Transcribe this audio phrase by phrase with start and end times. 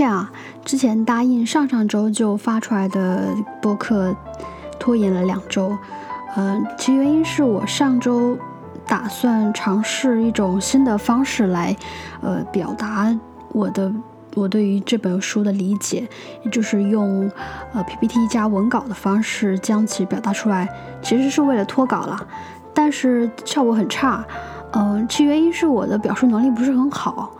[0.00, 0.30] 很抱歉啊，
[0.64, 4.14] 之前答应上上周就发出来的播客
[4.78, 5.76] 拖延了两周。
[6.36, 8.38] 嗯，其原因是我上周
[8.86, 11.76] 打算尝试一种新的方式来，
[12.22, 13.14] 呃，表达
[13.52, 13.92] 我的
[14.34, 16.08] 我对于这本书的理解，
[16.44, 17.30] 也就是用
[17.74, 20.66] 呃 PPT 加文稿的方式将其表达出来，
[21.02, 22.26] 其实是为了脱稿了，
[22.72, 24.24] 但是效果很差。
[24.72, 27.30] 嗯，其原因是我的表述能力不是很好。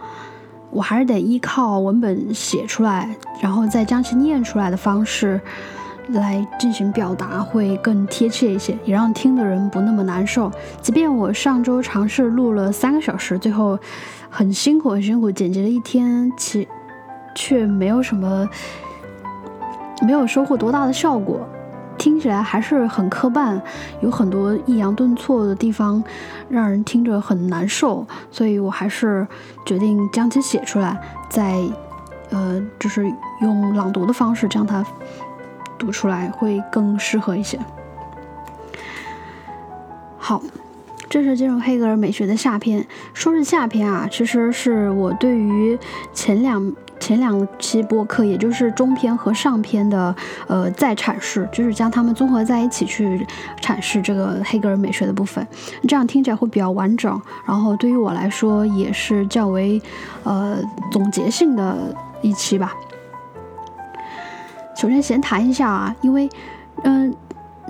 [0.70, 3.08] 我还是得依靠文本写出来，
[3.42, 5.40] 然后再将其念出来的方式
[6.08, 10.50] 来进行表达，会更贴切一些，也让听的人不那么难受。
[10.80, 13.78] 即便我上周尝试录了三个小时，最后
[14.28, 16.66] 很辛苦很辛苦剪辑了一天，其
[17.34, 18.48] 却没有什么，
[20.02, 21.40] 没有收获多大的效果。
[22.00, 23.60] 听起来还是很磕绊，
[24.00, 26.02] 有很多抑扬顿挫的地方，
[26.48, 28.06] 让人听着很难受。
[28.30, 29.28] 所以我还是
[29.66, 31.62] 决定将其写出来，再
[32.30, 33.04] 呃，就是
[33.42, 34.82] 用朗读的方式将它
[35.78, 37.60] 读出来，会更适合一些。
[40.16, 40.42] 好，
[41.10, 42.86] 这是进入黑格尔美学的下篇。
[43.12, 45.78] 说是下篇啊，其实是我对于
[46.14, 46.72] 前两。
[47.00, 50.14] 前两期播客，也就是中篇和上篇的，
[50.46, 53.26] 呃，再阐释，就是将它们综合在一起去
[53.60, 55.44] 阐释这个黑格尔美学的部分，
[55.88, 57.20] 这样听起来会比较完整。
[57.46, 59.80] 然后对于我来说，也是较为，
[60.22, 60.58] 呃，
[60.92, 61.76] 总结性的
[62.22, 62.72] 一期吧。
[64.76, 66.28] 首先闲谈一下啊，因为，
[66.84, 67.14] 嗯，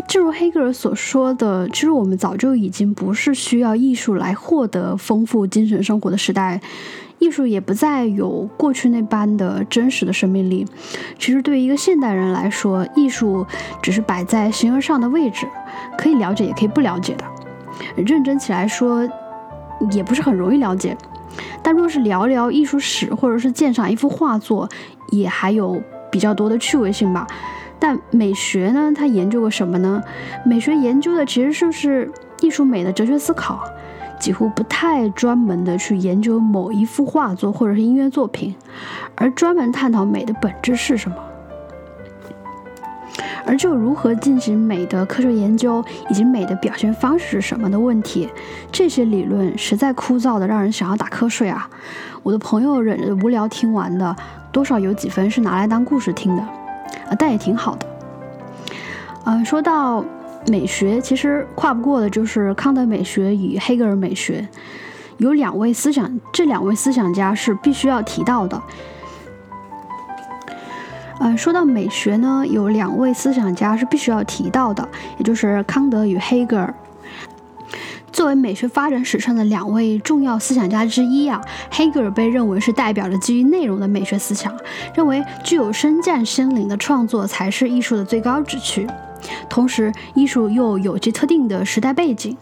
[0.06, 6.60] 正如黑格尔所说的，其实我们早就已经不是需要艺术来获得丰富精神生活的时代。
[7.20, 10.66] 艺术也不再有过去那般的真实的生命力。
[11.18, 13.46] 其实，对于一个现代人来说，艺术
[13.80, 15.46] 只是摆在形而上的位置，
[15.96, 17.24] 可以了解，也可以不了解的。
[17.96, 19.08] 认真起来说，
[19.92, 20.96] 也不是很容易了解。
[21.62, 24.68] 但若是聊聊艺术史，或者是鉴赏一幅画作，
[25.10, 27.26] 也还有比较多的趣味性吧。
[27.78, 28.92] 但美学呢？
[28.94, 30.02] 它研究过什么呢？
[30.44, 32.10] 美学研究的其实就是
[32.40, 33.62] 艺术美的哲学思考。
[34.20, 38.54] 几乎不太专门的去研究某一幅画作或者是音乐作品，
[39.16, 41.16] 而专门探讨美的本质是什么。
[43.46, 48.28] 而就如何进行美的科学研究以及美的表现方式是什么的问题，
[48.70, 51.68] 这些理论实在枯燥的让人想要打瞌睡啊！
[52.22, 54.14] 我的朋友忍着无聊听完的，
[54.52, 57.86] 多少有几分是拿来当故事听的，啊，但也挺好的。
[59.24, 60.04] 嗯，说到。
[60.46, 64.48] 美学其实跨不过的就是康德美学与黑格尔美学，
[65.18, 68.60] 有两位思想，这两位思想家是必须要提到的。
[71.20, 76.74] 嗯，说到美学呢，有两位思想家是必须要提到的，也就是康德与黑格尔。
[78.10, 81.40] 作为美学发展史上的两位重要思想家之一啊，
[81.70, 84.52] 黑格尔被认为是代表着基于内容的美学思想，
[84.94, 88.86] 认为具有深湛心灵的创作才是艺术的最高旨趣。
[89.48, 92.36] 同时，艺术又有其特定的时代背景，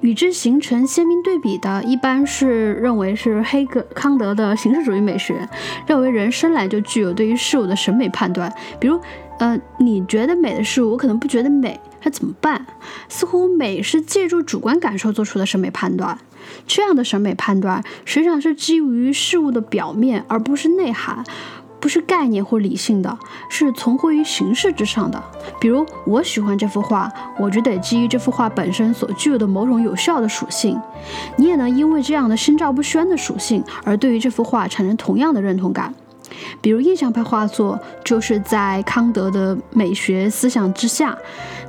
[0.00, 5.48] 与之形成鲜明对比的，一般是认为是黑格康德的形式主义美学，
[5.86, 8.52] 认为人生来就具有对于事物的审美判断。
[8.80, 9.00] 比如，
[9.38, 12.66] 呃，你觉得美的事物，我可能不觉得美，那怎么办？
[13.08, 16.18] 似乎美是借助主观感受做出的审美判断，
[16.66, 21.24] 这样的审美判断实际上是基于事物的表面，而不是内涵。
[21.78, 23.18] 不是概念或理性的，
[23.48, 25.22] 是存活于形式之上的。
[25.60, 30.80] 比如，我喜欢这幅画，我就得基于这幅画本身所具有的某种有效的属性。
[31.36, 35.94] 你也能因为这样的心照不宣的属性，而对于这幅画产生同样的认同感。
[36.60, 41.16] 比如，印象派画作就是在康德的美学思想之下，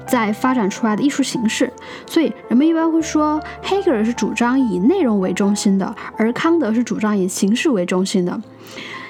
[0.08, 1.72] 在发展出来的艺术形式。
[2.08, 8.42] 所以，人们一般会说，黑格尔是主张以内容为中心的，而康德是主张以形式为中心的。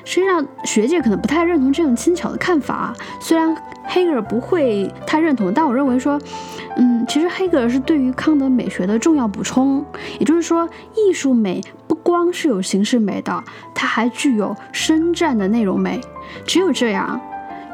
[0.10, 2.96] 实际上，学界可能不太认同这样轻巧的看法。
[3.20, 6.18] 虽然黑格尔不会太认同，但我认为说，
[6.78, 9.86] 嗯，其实黑格尔是对于康德美学的重要补充。
[10.18, 10.66] 也就是说，
[10.96, 13.44] 艺术美不光是有形式美的，
[13.76, 16.00] 它还具有深湛的内容美。
[16.46, 17.20] 只有这样，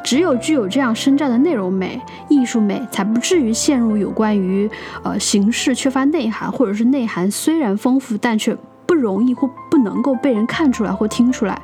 [0.03, 4.68] 只有具有这样深湛的内容美，艺术美才不至于陷入有关于
[5.03, 8.57] 呃形式缺乏内涵，或者是内涵虽然丰富但却。
[8.85, 11.62] 不容易或不能够被人看出来或听出来，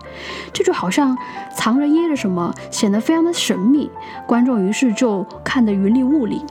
[0.54, 1.18] 这就好像
[1.56, 3.90] 藏着掖着什么，显得非常的神秘，
[4.28, 6.44] 观众于是就看得云里雾里。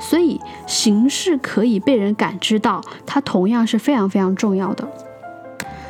[0.00, 4.86] 所以形式可以被人感知到，它同样是非常非常重要的。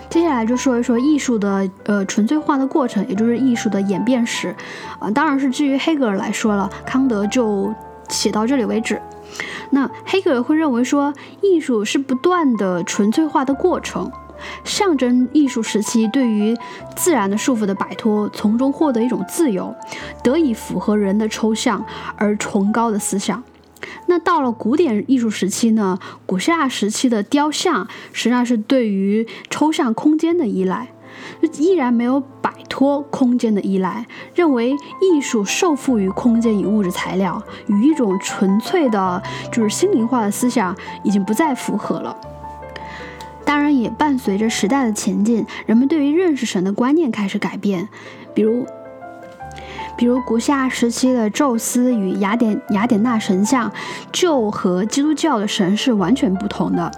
[0.08, 4.54] 接下来就说一说艺术的呃纯粹化的过程，也就是艺术的演变史。
[4.98, 7.74] 啊，当然是基于黑格尔来说了，康德就
[8.08, 9.00] 写到这里为止。
[9.70, 14.10] 那黑格尔会认为说，艺术是不断的纯粹化的过程。
[14.62, 16.56] 象征艺术时期对于
[16.94, 19.74] 自然的束缚的摆脱，从中获得一种自由，
[20.22, 21.84] 得以符合人的抽象
[22.16, 23.42] 而崇高的思想。
[24.06, 25.98] 那到了古典艺术时期呢？
[26.24, 30.88] 古希腊时期的雕像实际上是对于抽象空间的依赖，
[31.58, 39.22] 依然没有摆脱空间的依赖，认为艺术受缚于空间与物质材料，与一种纯粹的，
[39.52, 42.16] 就是心灵化的思想已经不再符合了。
[43.44, 47.88] 当然，也伴随着时代的前进，人们对于认识神的观念开始改变，
[48.34, 48.66] 比如。
[49.98, 53.70] 比如古希腊时期的宙斯与雅典雅典娜神像，
[54.12, 56.88] 就和基督教的神是完全不同的。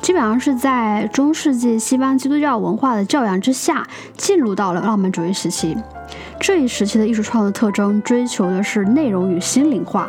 [0.00, 3.86] 基本上是在中世纪西方基督教文化的教养之下，
[4.16, 5.76] 进入到了浪漫主义时期。
[6.40, 10.08] 这一时期的艺术创作特征，追求的是内容与心灵化，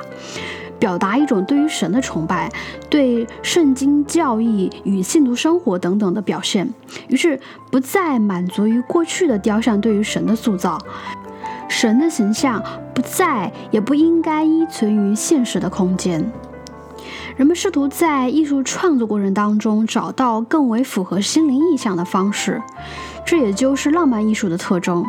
[0.80, 2.50] 表达一种对于神的崇拜，
[2.90, 6.70] 对圣经教义与信徒生活等等的表现。
[7.10, 7.38] 于是，
[7.70, 10.78] 不再满足于过去的雕像对于神的塑造。
[11.70, 12.62] 神的形象
[12.94, 16.30] 不在，也不应该依存于现实的空间。
[17.38, 22.62] 人们试图在艺术创作过程当中找到更为符合心灵意象的方式，
[23.26, 25.06] 这也就是浪漫艺术的特征。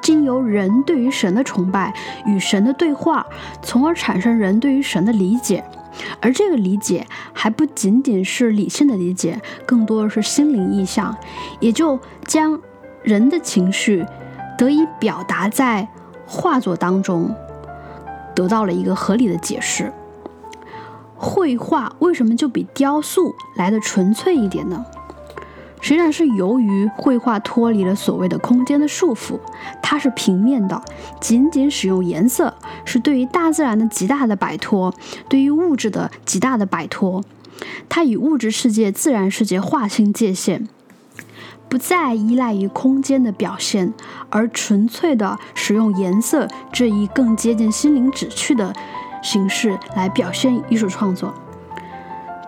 [0.00, 1.92] 经由人对于神的崇拜
[2.24, 3.26] 与神的对话，
[3.60, 5.62] 从而产生人对于神的理解，
[6.20, 11.14] 而这个理解还不仅仅是理性的理解，更多的是心灵意象，
[11.60, 12.58] 也就将
[13.02, 14.04] 人的情绪。
[14.56, 15.88] 得以表达在
[16.26, 17.34] 画作当中，
[18.34, 19.92] 得到了一个合理的解释。
[21.16, 24.84] 绘画为什么就比雕塑来的纯粹一点呢？
[25.80, 29.38] 实际上是由于绘画脱离了所谓的空间的束缚，
[29.82, 30.80] 它是平面的，
[31.20, 32.54] 仅仅使用颜色，
[32.86, 34.94] 是对于大自然的极大的摆脱，
[35.28, 37.22] 对于物质的极大的摆脱。
[37.88, 40.66] 它与物质世界、自然世界划清界限。
[41.74, 43.92] 不再依赖于空间的表现，
[44.30, 48.72] 而纯粹的使用颜色这一更接近心灵旨趣的
[49.24, 51.34] 形式来表现艺术创作。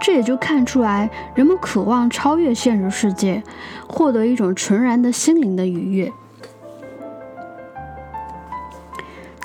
[0.01, 3.43] 这也就看出来，人们渴望超越现实世界，
[3.89, 6.13] 获得一种纯然的心灵的愉悦。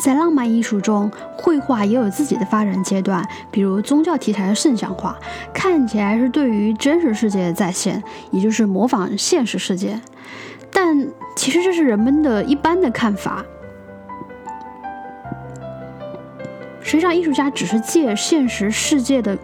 [0.02, 5.16] 在浪漫艺术中，绘画也有自己的发展阶段，比如宗教题材的圣像画，
[5.54, 8.02] 看起来是对于真实世界的再现，
[8.32, 10.02] 也就是模仿现实世界。
[10.72, 13.46] 但其实这是人们的一般的看法。
[16.82, 19.38] 实际上，艺术家只是借现实世界的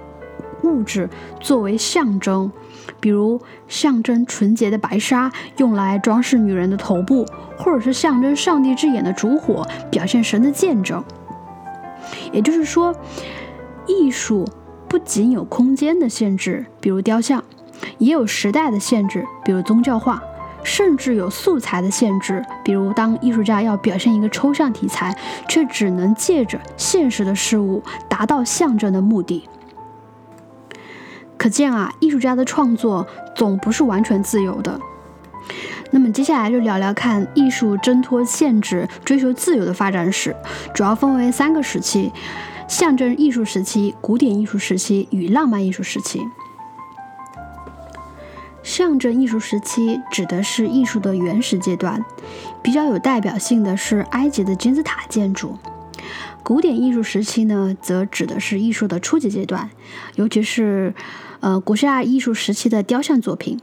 [0.63, 1.07] 物质
[1.39, 2.51] 作为象征。
[2.99, 7.25] 比如象征纯洁的白纱用来装饰女人的头部，
[7.57, 11.03] 或者是象征上帝之眼的烛火表现神的见证。
[12.31, 12.95] 也就是说，
[13.85, 14.45] 艺术
[14.87, 17.43] 不仅有空间的限制，比如雕像，
[17.97, 20.21] 也有时代的限制，比如宗教画，
[20.63, 29.47] 甚至有素材的限制，比如当艺术家要表现一个抽象题材，却只能借着现实的事物达到象征的目的。
[31.47, 34.77] 可见啊，艺术家的创作总不是完全自由的。
[35.91, 40.35] 那么接下来就聊聊看艺术挣脱限制、追求自由的发展史，
[40.73, 42.11] 主要分为三个时期：
[42.67, 46.21] 象征艺术时期、古典艺术时期与浪漫艺术时期。
[48.61, 52.03] 象征艺术时期指的是艺术的原始阶段，
[52.61, 55.57] 比较有代表性的是埃及的金字塔建筑。
[56.43, 59.69] 古典艺术时期呢，则指的是艺术的初级阶段，
[60.15, 60.93] 尤其是。
[61.39, 63.59] 呃，古希腊艺术时期的雕像作品，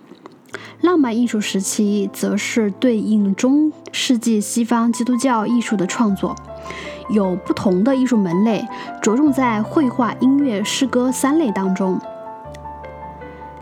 [0.81, 6.37] 浪漫艺术时期则是对应中世纪西方基督教艺术的创作，
[7.11, 8.65] 有不同的艺术门类，
[9.03, 12.01] 着重在绘画、音乐、诗歌三类当中。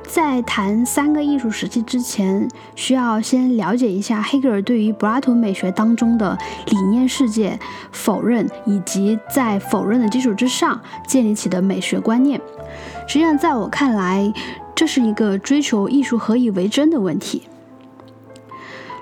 [0.06, 7.58] 在谈三个艺术时期之前，需要先了解一下黑格尔对于柏拉图美学当中的理念世界
[7.92, 12.38] 否认，以及在否认的基础之上建立起的美学观念。
[13.12, 14.32] 实际上，在我看来，
[14.74, 17.42] 这是一个追求艺术何以为真的问题。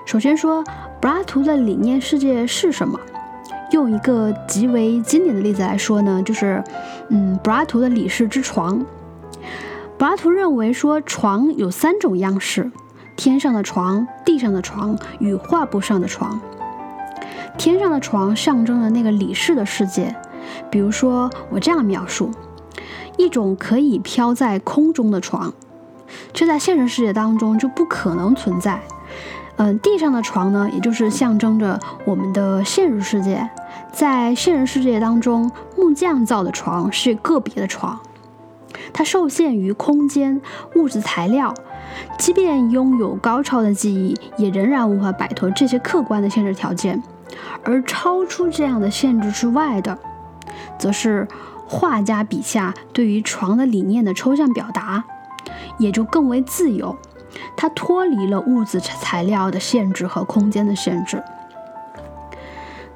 [0.05, 0.61] 首先说，
[0.99, 2.99] 柏拉图的理念世界是什么？
[3.71, 6.61] 用一个极为经典的例子来说呢，就是，
[7.07, 8.85] 嗯，柏拉图的理事之床。
[9.97, 12.69] 柏拉图认为说，床有三种样式：
[13.15, 16.37] 天上的床、地上的床与画布上的床。
[17.57, 20.13] 天上的床象征了那个理事的世界，
[20.69, 22.29] 比如说，我这样描述。
[23.17, 25.53] 一种可以飘在空中的床，
[26.33, 28.81] 这在现实世界当中就不可能存在。
[29.57, 33.47] 嗯，地上的床呢，也就是象征着我们的现实世界。
[33.91, 37.99] 在现实世界当中，木匠造的床是个别的床，
[38.91, 40.41] 它受限于空间、
[40.75, 41.53] 物质材料，
[42.17, 47.03] 即便拥有高超的技艺，也仍然无法摆脱这些客观的限制条件。
[47.63, 49.97] 而超出这样的限制之外的，
[50.79, 51.27] 则是
[51.71, 55.05] 画家笔下对于床的理念的抽象表达，
[55.79, 56.97] 也就更为自由。
[57.55, 61.23] 它脱离了物质材料的限制和空间的限制。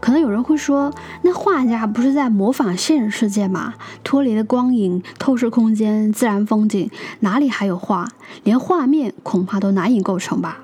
[0.01, 3.75] 可能有人会说，那画家不是在模仿现实世界吗？
[4.03, 6.91] 脱离了光影、透视空间、自然风景，
[7.21, 8.09] 哪里还有画？
[8.43, 10.59] 连画面恐怕都难以构成吧？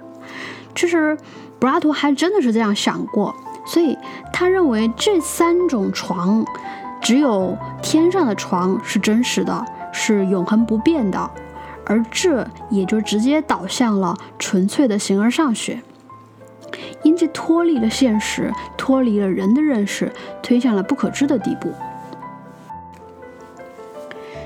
[0.76, 1.18] 其实，
[1.60, 3.34] 柏拉图还真的是这样想过。
[3.66, 3.98] 所以
[4.34, 6.44] 他认为这三种床，
[7.02, 11.30] 只有天上的床是真实的，是永恒不变的，
[11.86, 15.82] 而这也就直接导向了纯粹的形而上学，
[17.04, 20.12] 因其脱离了现实，脱离了人的认识，
[20.44, 21.74] 推向了不可知的地步。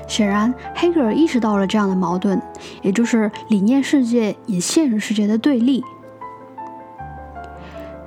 [0.08, 2.40] 显然，黑格尔意识到了这样的矛盾，
[2.80, 5.84] 也就是理念世界与现实世界的对立。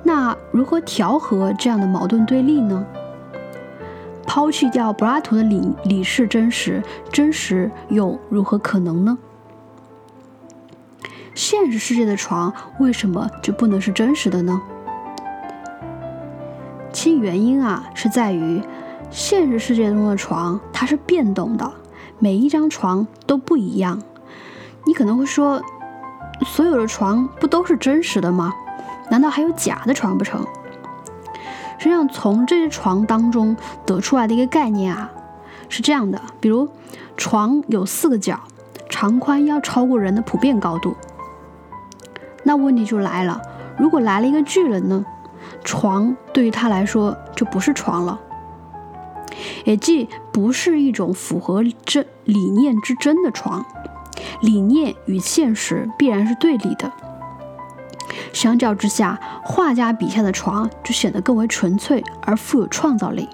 [0.02, 2.84] 那如何调和这样的矛盾对立呢？
[4.32, 9.18] 抛弃掉柏拉图的理理是真实，真实又如何可能呢？
[11.34, 14.62] 现实世界的床为什么就不能是真实的呢？
[16.92, 18.62] 其原因啊，是在于
[19.10, 21.68] 现实世界中的床它是变动的，
[22.20, 24.00] 每一张床都不一样。
[24.86, 25.60] 你可能会说，
[26.46, 28.54] 所有的床不都是真实的吗？
[29.10, 30.46] 难道还有假的床不成？
[31.80, 33.56] 实际上，从这些床当中
[33.86, 35.10] 得出来的一个概念啊，
[35.70, 36.68] 是这样的：比如，
[37.16, 38.38] 床有四个角，
[38.90, 40.94] 长宽要超过人的普遍高度。
[42.44, 43.40] 那问题就来了，
[43.78, 45.02] 如果来了一个巨人呢？
[45.64, 48.20] 床对于他来说就不是床了，
[49.64, 53.64] 也即不是一种符合真理念之真的床。
[54.42, 56.92] 理念与现实必然是对立的。
[58.32, 63.28] 相较之下，画家笔下的床就显得更为纯粹而富有创造力。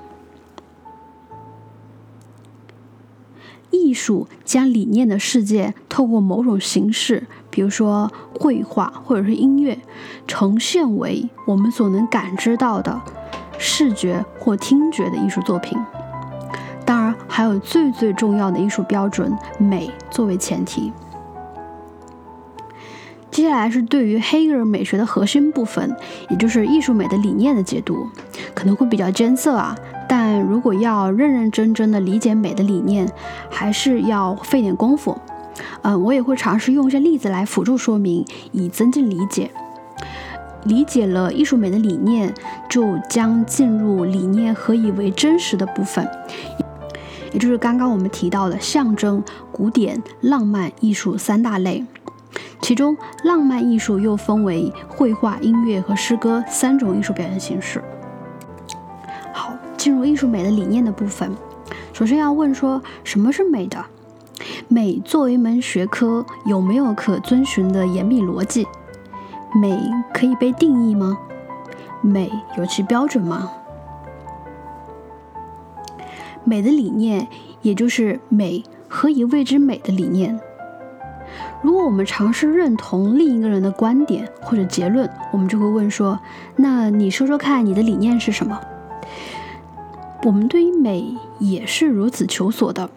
[3.70, 9.78] 艺术将理念的世界透过某种形式，比如说绘画或者是音乐，
[10.26, 13.00] 呈现为我们所能感知到的
[13.58, 15.78] 视觉或听觉的艺术作品。
[16.84, 20.92] 当然，还有最最重要的艺术标准——美作为前提。
[23.30, 25.94] 接下来是对于黑格尔美学的核心部分，
[26.30, 28.06] 也就是艺术美的理念的解读，
[28.54, 29.76] 可能会比较艰涩啊。
[30.08, 33.06] 但如果要认认真真的理解美的理念，
[33.50, 35.18] 还是要费点功夫。
[35.82, 39.50] 嗯，我也会尝试用一些例子来辅助说明，以增进理解。
[40.64, 42.32] 理解了艺术美的理念，
[42.68, 46.08] 就将进入理念何以为真实的部分，
[47.32, 51.84] 也就是刚刚我们提到的象征、古典、浪漫艺术三大类。
[52.66, 57.80] 其中，浪漫艺术又分为绘画、音乐和诗歌三种艺术表现形式。
[59.32, 61.30] 好，进入艺术美的理念的部分，
[61.92, 63.84] 首先要问说什么是美的？
[64.66, 68.66] 美作为一门学科，有没有可遵循的严密逻辑？
[69.62, 69.78] 美
[70.12, 71.16] 可以被定义吗？
[72.00, 73.48] 美有其标准吗？
[76.42, 77.28] 美的理念，
[77.62, 80.40] 也就是美何以谓之美的理念。
[81.62, 86.20] 如果我们尝试认同另一个人的观点或者结论，我们就会问说
[86.56, 88.60] ：“那你说说看，你的理念是什么？”
[90.22, 92.88] 我们对于美也是如此求索的，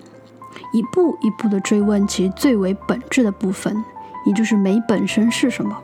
[0.74, 3.84] 一步一步地追问其最为本质的部分，
[4.26, 5.82] 也就是美本身是什么。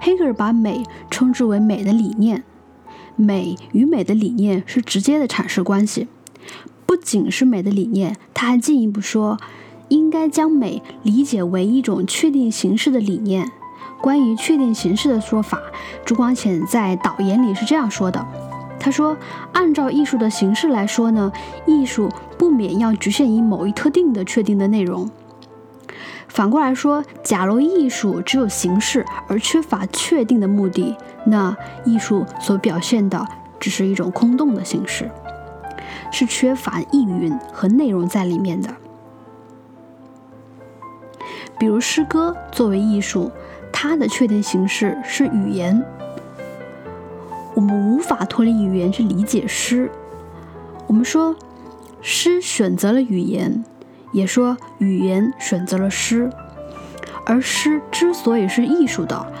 [0.00, 2.42] 黑格尔把美称之为美的理念，
[3.16, 6.08] 美与美的理念是直接的阐释关系。
[6.90, 9.38] 不仅是美的理念，他还进一步说，
[9.90, 13.48] 应该将美理解为一种确定形式的理念。
[14.00, 15.60] 关于确定形式的说法，
[16.04, 18.26] 朱光潜在导言里是这样说的：
[18.80, 19.16] 他说，
[19.52, 21.30] 按照艺术的形式来说呢，
[21.64, 25.08] 艺术不免要局限于某一特定的确定的内容。
[26.26, 33.24] 反过来说，假如艺术只有形式而缺乏确定的目的，那艺术所表现的
[33.60, 35.08] 只是一种空洞的形式。
[36.10, 38.68] 是缺乏意蕴和内容在里面的。
[41.58, 43.30] 比如诗歌作为艺术，
[43.72, 45.84] 它的确定形式是语言，
[47.54, 49.90] 我们无法脱离语言去理解诗。
[50.86, 51.36] 我们说
[52.00, 53.62] 诗选择了语言，
[54.12, 56.30] 也说语言选择了诗。
[57.26, 59.32] 而诗之所以是艺术的，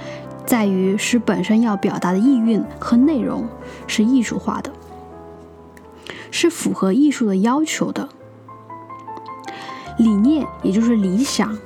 [0.44, 3.48] 在于诗本身要表达的意蕴和内容
[3.86, 4.70] 是艺术化的。
[6.30, 8.08] 是符合艺术的要求的。
[9.98, 11.58] 理念也就是理想，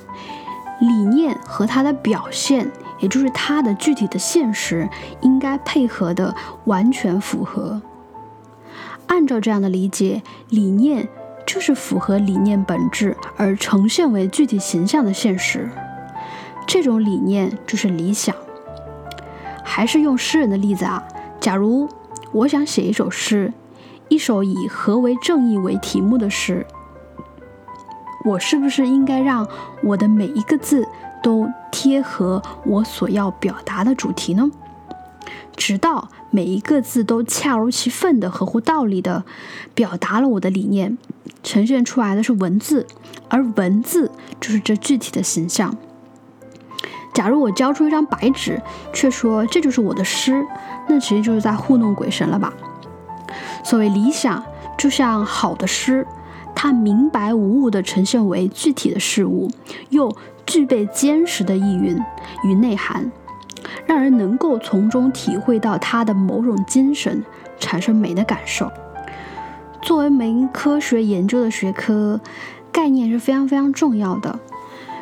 [0.81, 4.89] 理念和它的表现，也就是它的具体的现实，
[5.21, 7.81] 应该配合的完全符合。
[9.07, 11.09] 按照这样的理解，理念
[11.47, 15.71] 就是符合理念本质而呈现为具体形象的现实。
[16.67, 18.35] 这种理念就是理想。
[19.63, 21.03] 还是用诗人的例子啊，
[21.39, 21.89] 假如
[22.33, 23.53] 我想写一首诗，
[24.09, 26.67] 一首以“何为正义”为题目的诗，
[28.25, 29.47] 我是不是应该让
[29.83, 30.87] 我的每一个字
[31.23, 34.51] 都贴合我所要表达的主题呢？
[35.57, 39.25] 直到每一个字都恰如其分的、合乎道理的
[39.73, 40.99] 表达了我的理念，
[41.43, 42.87] 呈现出来的是文字，
[43.29, 45.77] 而文字就是这具体的形象。
[47.15, 48.61] 假如我交出一张白纸，
[48.93, 50.45] 却说这就是我的诗，
[50.89, 52.53] 那其实就是在糊弄鬼神了吧？
[53.65, 54.45] 所谓理想，
[54.79, 56.07] 就像好的诗，
[56.55, 59.51] 它明白无误地呈现为具体的事物，
[59.89, 60.15] 又
[60.47, 61.99] 具备坚实的意蕴
[62.45, 63.11] 与内涵，
[63.87, 67.25] 让人能够从中体会到它的某种精神，
[67.59, 68.71] 产生美的感受。
[69.81, 72.21] 作为门科学研究的学科，
[72.71, 74.39] 概念是非常非常重要的。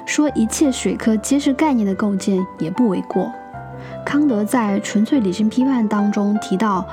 [0.07, 3.31] 说一切学科皆是概念的构建也不为过。
[4.05, 6.85] 康德在《纯粹理性批判》当中提到，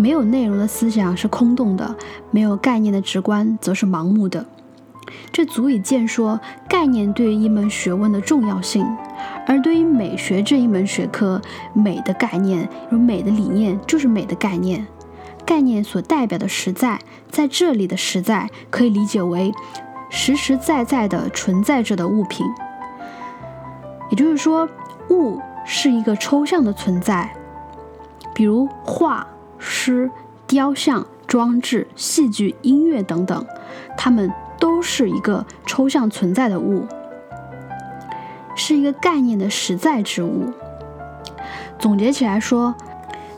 [0.00, 1.94] 没有内容的思想是空洞的，
[2.30, 4.46] 没有概念的直观则是盲目的。
[5.30, 8.86] 这足以见说概念对于一门学问的重要性。
[9.46, 11.42] 而对于美学这一门学科，
[11.74, 14.86] 美的概念有美的理念就是美的概念。
[15.44, 16.98] 概念所代表的实在，
[17.28, 19.52] 在这里的实在可以理解为。
[20.08, 22.46] 实实在在的存在着的物品，
[24.10, 24.68] 也就是说，
[25.10, 27.32] 物是一个抽象的存在，
[28.34, 29.24] 比如画、
[29.60, 30.10] 诗、
[30.48, 33.46] 雕像、装置、戏剧、音乐等等，
[33.96, 36.86] 它们都是一个抽象存在的物，
[38.56, 40.52] 是一个概念的实在之物。
[41.78, 42.74] 总结起来说，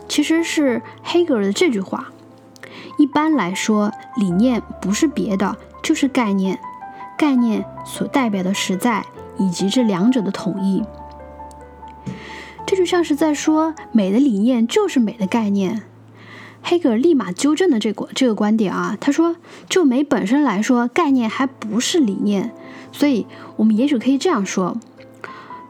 [0.07, 2.07] 其实是黑格尔的这句话：
[2.97, 5.55] 一般来说，理念不是别的。
[5.83, 6.57] 就是概念，
[7.17, 9.03] 概念所代表的实在
[9.37, 10.81] 以及这两者的统一，
[12.65, 15.81] 这就像是在说美的理念就是美的概念。
[16.63, 19.35] 黑格尔立马纠正了这个这个观点啊，他说
[19.67, 22.51] 就美本身来说，概念还不是理念。
[22.91, 24.77] 所以，我们也许可以这样说：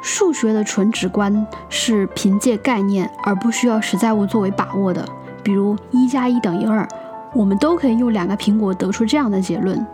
[0.01, 5.07] 数学的纯直观是凭借概念而不需要实在物作为把握的，
[5.41, 6.87] 比如一加一等于二，
[7.33, 9.85] 我们都可以用两个苹果得出这样的结论。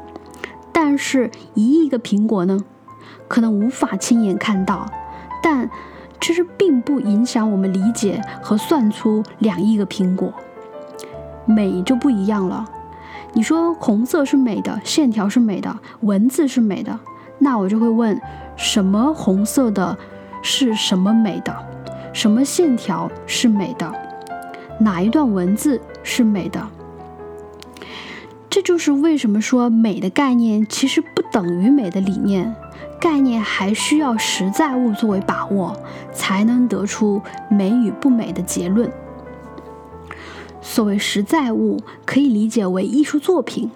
[0.73, 2.59] 但是，一亿个苹果呢，
[3.27, 4.85] 可能无法亲眼看到，
[5.41, 5.69] 但
[6.19, 10.33] 其实并不影响我们理解和算出两亿个苹果。
[11.45, 12.65] 美就不一样了。
[13.33, 16.99] 你说红色是美的，线条是美的，文字是美的，
[17.37, 18.19] 那我就会问：
[18.55, 19.97] 什么红色的
[20.41, 21.55] 是什么美的？
[22.11, 23.93] 什么线条是美的？
[24.79, 26.67] 哪一段文字是美的？
[28.49, 32.55] 这就是为什么说美的概念其实不等于美的理念，
[32.99, 35.77] 概念还需要实在物作为把握，
[36.11, 38.91] 才能得出美与不美的结论。
[40.61, 43.69] 所谓实在物，可以理解为艺术作品。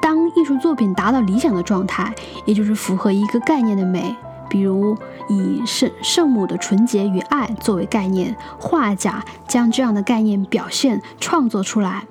[0.00, 2.14] 当艺术作品达到理想的状态，
[2.44, 4.14] 也就是符合一个概念的美，
[4.50, 4.96] 比如
[5.28, 12.06] 以圣圣母的纯洁与爱作为概念，画家将这样的概念表现创作出来，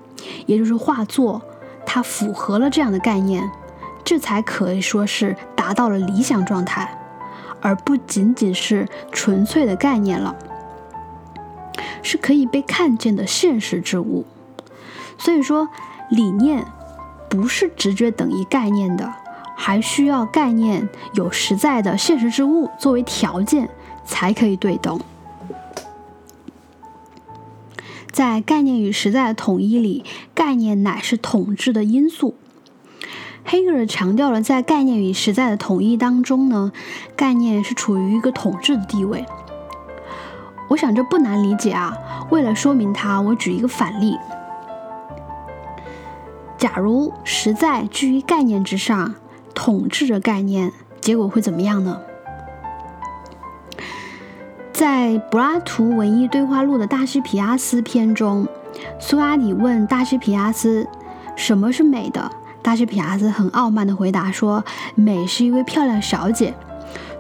[0.47, 1.41] 也就是画作。
[1.86, 3.47] 它符合了这样的概念，
[4.03, 6.97] 这才可以说是达到了理想状态，
[7.62, 10.36] 而不仅仅是纯粹的概念了，
[12.03, 14.25] 是可以被看见的现实之物。
[15.17, 15.67] 所以说，
[16.11, 16.65] 理念
[17.29, 19.13] 不是直觉等于概念的，
[19.55, 23.69] 还需要概念有实在的现实之物作为条件，
[24.05, 24.99] 才可以对等。
[28.11, 32.35] 在概念与实在的统一里，概念乃是统治的因素。
[33.45, 36.71] 黑格尔强调了，在概念与实在的统一当中呢，
[37.15, 39.25] 概念是处于一个统治的地位。
[40.73, 41.95] 我想这不难理解啊。
[42.31, 44.17] 为了说明它，我举一个反例：
[46.57, 49.13] 假如实在居于概念之上，
[49.53, 51.99] 统治着概念，结果会怎么样呢？
[54.71, 58.47] 在柏拉图文艺对话录的大西皮亚斯篇中，
[58.99, 60.88] 苏阿里问大西皮亚斯
[61.38, 62.31] ：“什么是美的？”
[62.63, 66.55] 大西皮亚斯很傲慢地回答说：“美是一位漂亮小姐。”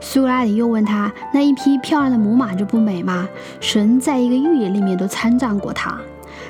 [0.05, 3.27] 苏格拉底又问他：“那一匹漂亮的母马就不美吗？
[3.61, 5.97] 神在一个寓言里面都参战过它。”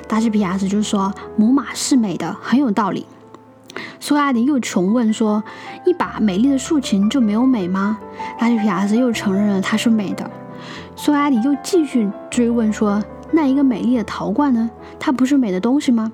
[0.08, 3.06] 大西皮亚斯就说：“母马是美的，很有道理。”
[4.00, 5.42] 苏格拉底又重问说
[5.86, 7.96] ：“一把美丽的竖琴就没有美吗？”
[8.40, 10.28] 拉西皮亚斯又承认了它是美的。
[10.96, 14.68] 苏格拉底又继续追问说：“那一个美丽的陶罐呢？
[14.98, 16.12] 它不是美的东西吗？”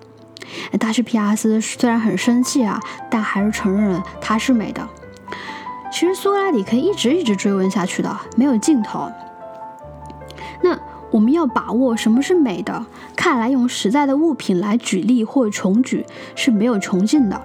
[0.78, 2.78] 大西皮亚斯虽然很生气啊，
[3.10, 4.86] 但还是承认了它是美的。
[5.90, 9.10] 其实苏格拉底可以一直一直追问下去的，没有尽头。
[10.62, 10.78] 那
[11.10, 17.40] 我们要把握什么是美的，看来用实在的物品来举例或重举是没有穷尽的，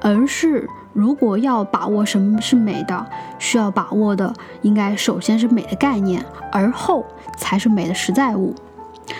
[0.00, 3.06] 而是如果要把握什么是美的，
[3.38, 7.04] 需要把握的应该首先是美的概念，而后
[7.36, 8.54] 才是美的实在物。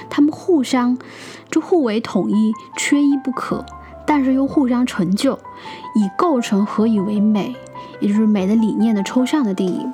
[0.08, 0.96] 它们互相
[1.50, 3.64] 就互为统一，缺一不可，
[4.06, 5.34] 但是又互相成就，
[5.94, 7.54] 以构成何以为美。
[8.00, 9.86] 也就是美的理念的抽象的定义。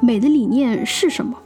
[0.00, 1.38] 美的理念是什么？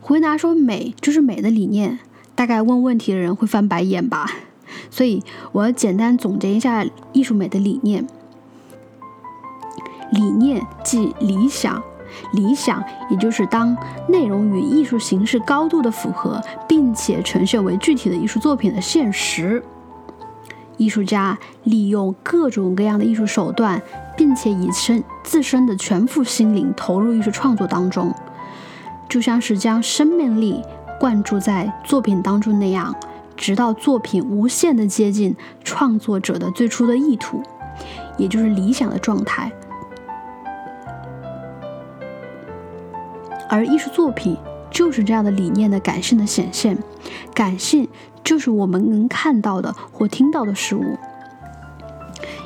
[0.00, 2.00] 回答说美就是美的理念，
[2.34, 4.28] 大概问问题的人会翻白眼吧。
[4.90, 8.06] 所以我要简单总结一下艺术美的理念。
[10.10, 11.82] 理念即理想，
[12.32, 13.74] 理想也就是当
[14.08, 19.62] 内容与艺术形式高度的符合，并且呈现为具体的艺术作品的现实。
[20.76, 23.80] 艺术家利用各种各样的艺术手段，
[24.16, 28.12] 并且以身自身的全副心灵投入艺术创作当中，
[29.08, 30.62] 就像是将生命力
[30.98, 32.94] 灌注在作品当中那样，
[33.36, 37.42] 直到作品无限的接近创作者的最初的意图，
[38.16, 39.52] 也就是理想的状态。
[43.48, 44.36] 而艺术作品
[44.70, 46.76] 就是这样的理念的感性的显现，
[47.34, 47.86] 感性。
[48.24, 50.98] 就是我们能看到的或听到的事物。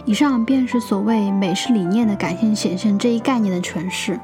[0.05, 4.19] 以上便是所谓美是理念的感性显现这一概念的诠释。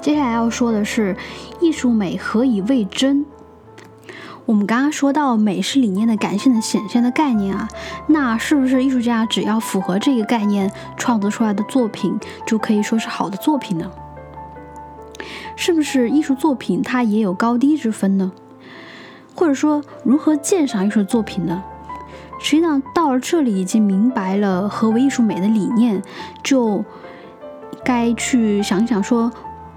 [0.00, 1.16] 接下来要说的是
[1.60, 3.24] 艺术美何以为真？
[4.46, 7.68] 我们刚刚说到美是理念的感性的显现的概念啊，
[8.06, 13.90] 那是不是艺术家只要符合这个概念创作出来的作品就可以说是好的作品呢？
[15.54, 18.32] 是不是艺术作品它也有高低之分呢？
[19.38, 21.62] 或者说，如何鉴赏艺术作品呢？
[22.40, 26.02] 实际上，到了这里已经明白了何为艺术美的理念，
[26.42, 26.84] 就
[27.84, 29.30] 该去想想说，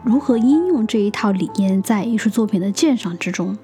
[0.04, 3.56] 如何应用这一套理念在艺术作品的鉴赏之中。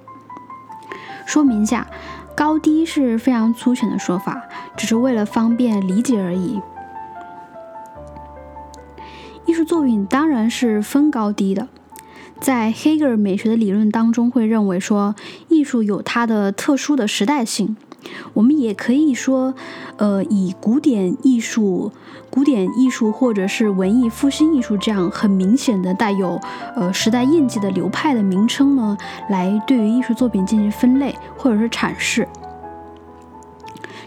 [1.25, 1.87] 说明一下，
[2.35, 4.43] 高低是非常粗浅的说法，
[4.75, 6.61] 只是为了方便理解而已。
[9.47, 11.67] 艺术作品当然是分高低的。
[12.39, 15.15] 在黑格尔美学的理论当中，会认为说
[15.49, 17.75] 艺术有它的特殊的时代性。
[18.35, 19.53] 我们也可以说，
[19.97, 21.91] 呃，以古典艺术、
[22.29, 26.39] 古典艺术或者是文艺复兴艺术这样很明显的带有
[26.75, 28.97] 呃时代印记的流派的名称呢，
[29.29, 32.25] 来对于艺术作品进行分类或者是阐释。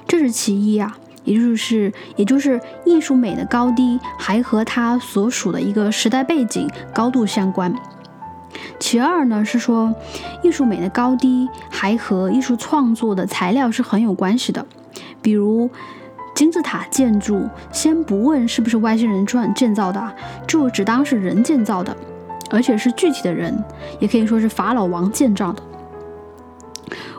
[0.06, 7.74] 这是其一啊，也就是也就是艺术美的高低还和它所属的一个时代背景高度相关。
[8.80, 9.94] 其二呢是说，
[10.42, 14.66] 艺术美的高低还和艺术创作的材料是很有关系的。
[15.22, 15.70] 比如
[16.34, 20.12] 金字塔建筑，先不问是不是外星人建建造的，
[20.48, 21.94] 就只当是人建造的，
[22.50, 23.62] 而且是具体的人，
[24.00, 25.62] 也可以说是法老王建造的，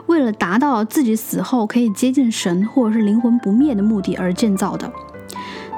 [0.06, 4.92] 为了达到自己死后可以接近神或者是灵魂不灭的目的而建造的。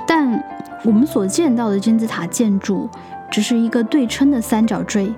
[0.06, 0.42] 但
[0.82, 2.88] 我们所见到的金字塔建筑。
[3.30, 5.12] 只是一个对称的三角锥，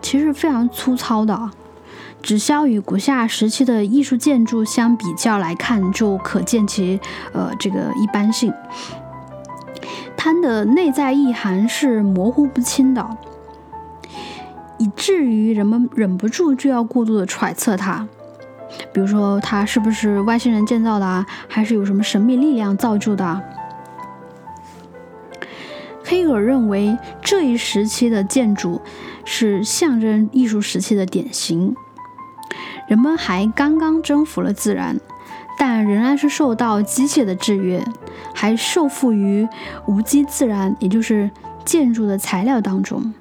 [0.00, 1.50] 其实非常粗糙的。
[2.20, 6.98] 只消与古希腊时期的艺术建筑相比较来看，就可见其
[7.32, 8.52] 呃这个一般性。
[10.16, 13.06] 它的内在意涵是模糊不清的，
[14.78, 18.08] 以至于人们忍不住就要过度的揣测它。
[18.92, 21.24] 比如说，它是不是外星人建造的啊？
[21.46, 23.40] 还是有什么神秘力量造就的？
[26.08, 28.80] 黑格尔认为，这一时期的建筑
[29.26, 31.76] 是象征艺术时期的典型。
[32.86, 34.98] 人们还刚刚征服了自然，
[35.58, 37.84] 但仍然是受到机械的制约，
[38.34, 39.46] 还受缚于
[39.86, 41.30] 无机自然，也就是
[41.66, 43.12] 建筑的材料当中。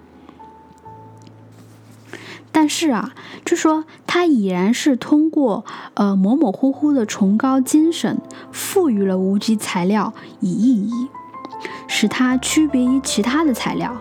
[2.53, 8.17] 但是啊，就说它已然是通过呃模模糊糊的崇高精神，
[8.53, 11.09] 赋予了无机材料以意义。
[11.87, 13.95] 使它区别于其他的材料。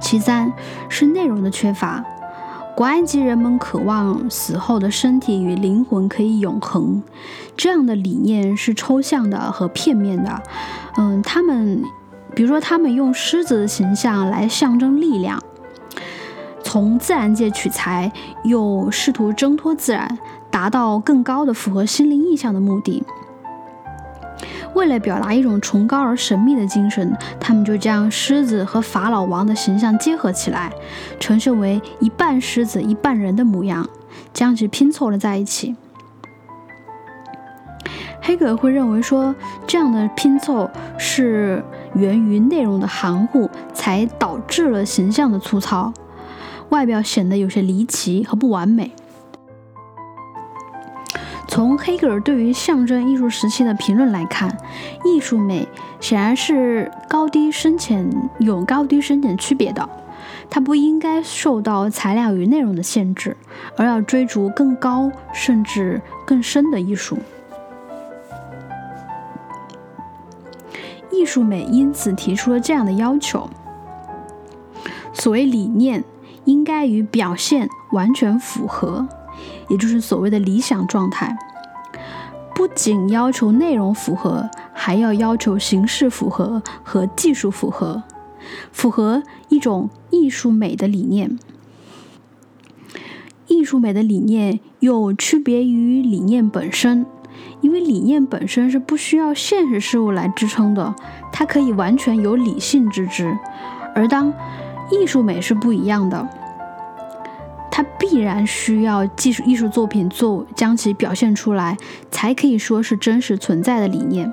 [0.00, 0.52] 其三
[0.88, 2.04] 是内容的缺乏。
[2.74, 7.02] 古埃及人们渴望死后的身体与灵魂可以永恒，
[7.54, 10.42] 这样的理念是抽象的和片面的。
[10.96, 11.82] 嗯，他们，
[12.34, 15.38] 比如说，他们用狮子的形象来象征力量，
[16.64, 18.10] 从自然界取材，
[18.44, 20.18] 又试图挣脱自然，
[20.50, 23.04] 达到更高的符合心灵意象的目的。
[24.74, 30.72] 为了表达一种崇高而神秘的精神，他们就将狮子和法老王的形象结合起来，
[31.20, 33.88] 呈现为一半狮子一半人的模样，
[34.32, 35.76] 将其拼凑了在一起。
[38.20, 39.34] 黑格尔会认为说，
[39.66, 41.62] 这样的拼凑是
[41.94, 45.92] 源于内容的含糊，才导致了形象的粗糙，
[46.68, 48.92] 外表显得有些离奇和不完美。
[51.52, 54.56] 从黑格尔对于象征艺术时期的评论来看，
[55.04, 55.68] 艺术美
[56.00, 59.86] 显然是高低深浅有高低深浅区别的，
[60.48, 63.36] 它不应该受到材料与内容的限制，
[63.76, 67.18] 而要追逐更高甚至更深的艺术。
[71.10, 73.50] 艺术美因此提出了这样的要求：
[75.12, 76.02] 所谓理念
[76.46, 79.06] 应该与表现完全符合。
[79.68, 81.36] 也就是所谓的理想状态，
[82.54, 88.02] 不仅要求内容符合，还要要求形式符合和技术符合，
[88.70, 91.38] 符合一种艺术美的理念。
[93.46, 97.04] 艺术美的理念又区别于理念本身，
[97.60, 100.94] 因为理念本身是不需要现实事物来支撑的，
[101.30, 103.36] 它可以完全由理性支持，
[103.94, 104.32] 而当
[104.90, 106.28] 艺术美是不一样的。
[107.74, 111.74] 它必然需要技术艺术作品做将其表现出来，
[112.10, 114.30] 才可以说是真实存在的理念。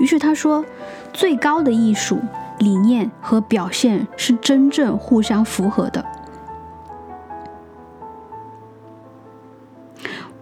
[0.00, 0.64] 于是他说，
[1.12, 2.18] 最高的艺术
[2.58, 6.04] 理念和表现是真正互相符合的。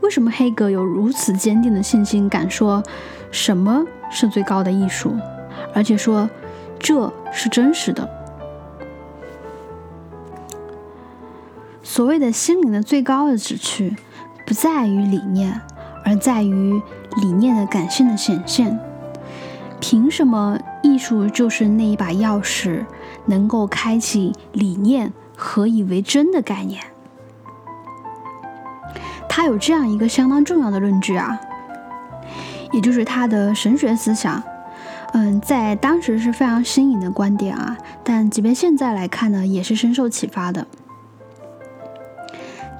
[0.01, 2.83] 为什么黑格有如此坚定的信心，敢说
[3.31, 5.15] 什么是最高的艺术，
[5.75, 6.29] 而且说
[6.79, 8.24] 这是真实的？
[11.87, 13.95] 所谓的心灵的最高的旨趣，
[14.47, 15.61] 不在于理念，
[16.03, 16.83] 而在于
[17.21, 18.81] 理念的感性的显现。
[19.81, 22.87] 凭什么艺术就是那一把钥匙，
[23.27, 26.83] 能够开启理念何以为真的概念？
[29.29, 31.39] 他有这样一个相当重要的论据啊，
[32.73, 34.43] 也就是他的神学思想。
[35.13, 40.67] 嗯，在当时是非常新颖的观点啊，但即便现在来看呢，也是深受启发的。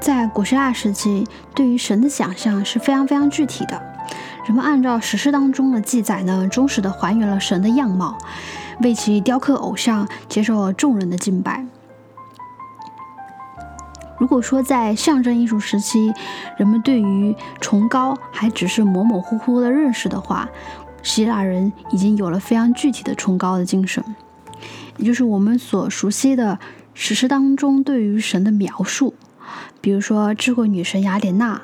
[0.05, 3.83] 在古希腊时期，对于神的想象是非常非常具体的。
[4.45, 8.19] 人们按照史诗当中的记载呢，忠实的还原了神的样貌，
[8.83, 11.65] 为其雕刻偶像，接受了众人的敬拜。
[14.19, 16.13] 如果说在象征艺术时期，
[16.59, 20.47] 人们对于崇高还只是模模糊糊的认识的话，
[21.03, 24.05] 希腊人已经有了非常具体的崇高的精神，
[24.99, 26.59] 也就是我们所熟悉的
[26.93, 29.15] 史诗当中对于神的描述。
[29.85, 31.61] 比如说，智慧女神雅典娜，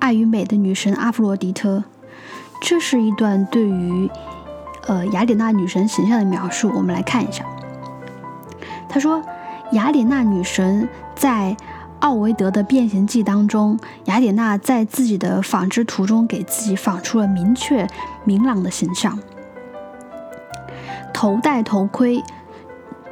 [0.00, 1.84] 爱与美的女神阿弗洛狄特，
[2.60, 4.10] 这是一段对于
[4.88, 6.72] 呃雅典娜女神形象的描述。
[6.74, 7.44] 我们来看一下，
[8.88, 9.22] 他说，
[9.70, 11.56] 雅典娜女神在
[12.00, 17.86] 奥维德的《变形记》当中，雅典娜在自己的纺织图中给自己纺出了明确
[18.24, 19.16] 明朗的形象，
[21.14, 22.24] 头戴头盔，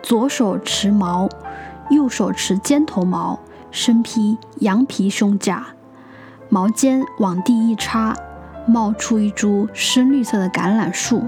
[0.02, 1.28] 左手持矛，
[1.90, 3.38] 右手持尖头矛。
[3.70, 5.66] 身披羊皮胸甲，
[6.48, 8.14] 毛尖往地一插，
[8.66, 11.22] 冒出一株深绿色的橄榄树。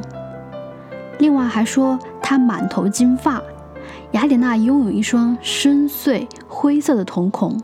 [1.19, 3.41] 另外还说她满头金发。
[4.13, 7.61] 雅典娜拥有一双深邃灰色的瞳孔，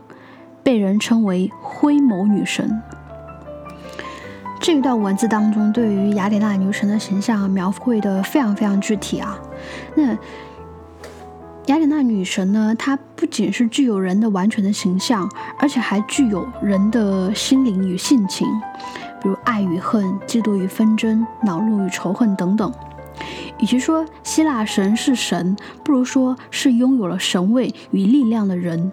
[0.63, 2.81] 被人称为灰眸女神。
[4.59, 9.37] 这一段文字当中，对于雅典娜女神的形象描绘的非常非常具体啊。
[9.95, 10.17] 那。
[11.69, 12.73] 雅典娜女神呢？
[12.79, 15.29] 她不仅是具有人的完全的形象，
[15.59, 18.47] 而且还具有人的心灵与性情，
[19.21, 22.73] 比如爱与恨、嫉妒与纷争、恼怒与仇恨等等。
[23.59, 28.91] 与其说希腊神是神，不如说是拥有了神位与力量的人。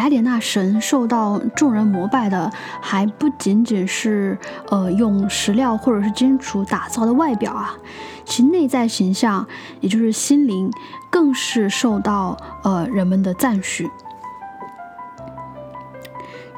[0.00, 4.38] 雅典娜神受到众人膜拜的，还不仅仅是
[4.70, 7.76] 呃用石料或者是金属打造的外表啊。
[8.24, 9.46] 其内在形象，
[9.82, 10.72] 也就是心灵，
[11.10, 13.90] 更是受到呃人们的赞许。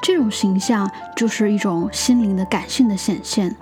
[0.00, 3.57] 这种形象就是一种心灵的感性的显现，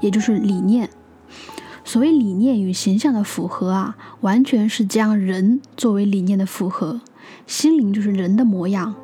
[0.00, 0.90] 也就是理念。
[1.84, 7.00] 所谓理念与形象的符合啊，完全是将人作为理念的符合，
[7.46, 8.96] 心灵就是人的模样，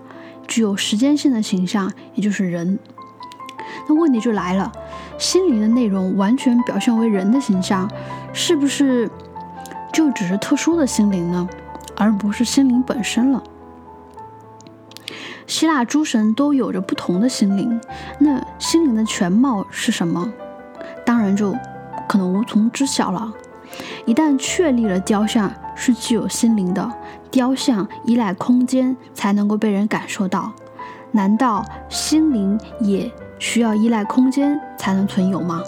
[0.50, 2.76] 具有时间性的形象，也就是人。
[3.88, 4.70] 那问题就来了，
[5.16, 7.88] 心灵的内容完全表现为人的形象。
[8.32, 9.08] 是不是
[9.92, 11.48] 就只是特殊的心灵呢，
[11.96, 13.42] 而不是心灵本身了？
[15.46, 17.80] 希腊诸神都有着不同的心灵，
[18.18, 20.32] 那心灵的全貌是什么？
[21.06, 21.54] 当然就
[22.08, 23.32] 可能无从知晓了。
[24.04, 26.90] 一旦确立了雕像是具有心灵的，
[27.30, 30.52] 雕像依赖空间才能够被人感受到，
[31.12, 35.62] 难道心灵也需要依赖空间才能存有吗？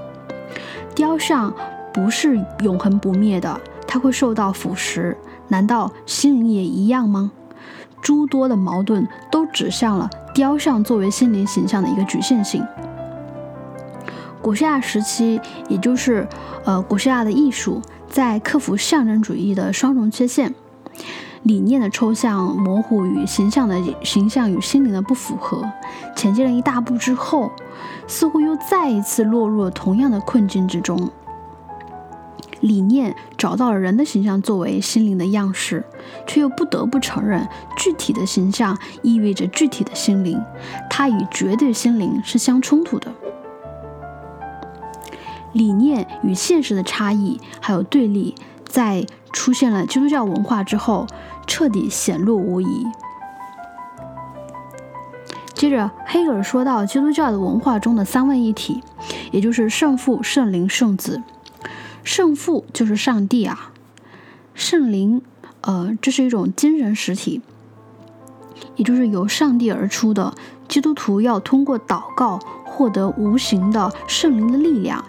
[0.94, 1.52] 雕像
[1.92, 5.16] 不是永恒不灭的，它会受到腐蚀，
[5.48, 7.30] 难道心灵也一样吗？
[8.02, 12.66] 诸多的矛盾都指向了雕像作为心灵形象的一个局限性。
[14.42, 16.26] 古希腊时期，也就是
[16.64, 20.52] 呃古希腊的艺术，在克服象征主义的双重缺陷、
[21.44, 25.64] 理念的抽象模糊与形象的形象与心灵的不符合，
[26.16, 27.52] 前进了一大步之后，
[28.08, 31.10] 似乎又再一次落入了同样的困境之中。
[32.60, 35.84] 理念找到了人的形象作为心灵的样式，
[36.26, 40.40] 却又不得不承认，具体的形象意味着具体的心灵，
[40.88, 43.12] 它与绝对心灵是相冲突的。
[45.52, 48.34] 理念与现实的差异还有对立，
[48.66, 51.06] 在出现了基督教文化之后，
[51.46, 52.86] 彻底显露无遗。
[55.54, 58.82] 接着，黑格尔说到基督教的文化中的三位一体，
[59.30, 61.22] 也就是圣父、圣灵、圣子。
[62.02, 63.70] 圣父就是上帝啊，
[64.54, 65.22] 圣灵，
[65.60, 67.42] 呃，这是一种精神实体，
[68.74, 70.34] 也就是由上帝而出的。
[70.66, 75.04] 基督徒要通过祷告获得无形的圣灵的力量。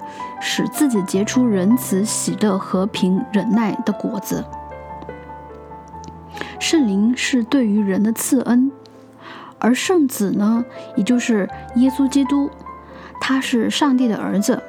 [0.45, 4.43] 使自己结出仁慈、喜乐、和平、忍耐的果子。
[6.59, 8.69] 圣灵是对于人的赐恩，
[9.57, 10.65] 而圣子呢，
[10.97, 12.49] 也就是耶稣基督，
[13.21, 14.61] 他是上帝的儿子。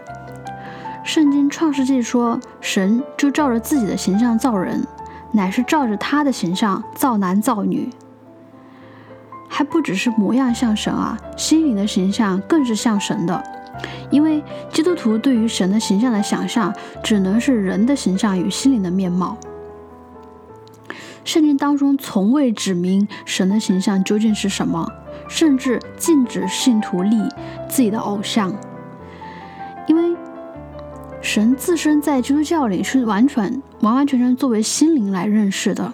[1.03, 4.87] 圣经创世纪说，神就照着自己的形象造人，
[5.33, 7.91] 乃是照着他的形象造男造女。
[9.49, 13.54] 还不只是模样像神啊，心灵的形象更是像神的。
[14.11, 19.37] 因为基督徒对于神的形象的想象，只能是人的形象与心灵的面貌。
[21.25, 24.87] 圣经当中从未指明神的形象究竟是什么，
[25.27, 27.17] 甚至禁止信徒立
[27.69, 28.55] 自己的偶像。
[29.87, 30.17] 因为
[31.21, 35.93] 神自身在基督教里是完全完完全全作为心灵来认识的。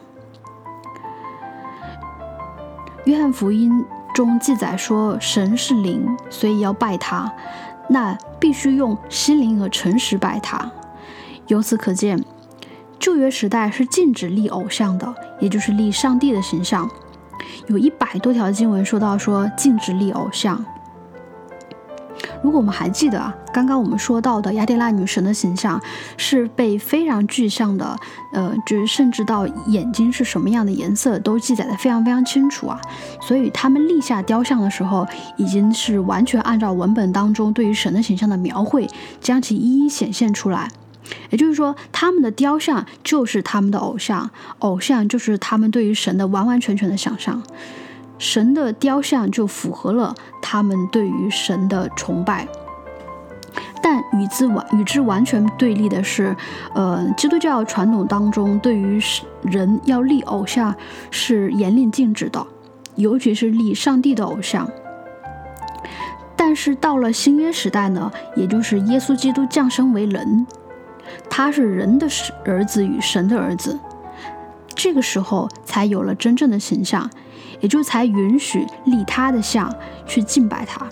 [3.05, 7.33] 约翰福音中记载说，神是灵，所以要拜他。
[7.91, 10.71] 那必须用心灵和诚实拜他。
[11.49, 12.25] 由此可见，
[13.01, 16.89] 旧约时代是禁止立偶像的，也就是立上帝的形象。
[17.67, 20.65] 有一百多条经文说到说禁止立偶像。
[22.43, 25.81] 如果我们还记得啊，刚刚我们说到的雅典娜女神的形象
[26.17, 27.97] 是被非常具象的，
[28.33, 32.81] 呃，就是甚至到眼睛是什么样的颜色都记载的非常非常清楚啊。
[33.21, 35.07] 所以他们立下雕像的时候，
[35.37, 38.89] 已经是完全按照文本当中对于神的形象的描绘，
[39.21, 40.69] 将其一一显现出来。
[41.31, 44.31] 也就是说，他们的雕像就是他们的偶像，
[44.61, 47.43] 偶像就是他们对于神的完完全全的想象。
[48.21, 52.47] 神的雕像就符合了他们对于神的崇拜，
[53.83, 56.37] 但与之完与之完全对立的是，
[56.75, 59.01] 呃，基督教传统当中对于
[59.43, 60.75] 人要立偶像
[61.11, 62.47] 是严令禁止的，
[62.97, 64.71] 尤其是立上帝的偶像。
[66.37, 70.47] 但是到了新约时代呢，也就是耶稣基督降生为人，
[71.31, 72.07] 他是人的
[72.45, 73.79] 儿子与神的儿子，
[74.75, 77.09] 这个时候才有了真正的形象。
[77.61, 79.73] 也就才允许立他的像
[80.07, 80.87] 去敬拜他。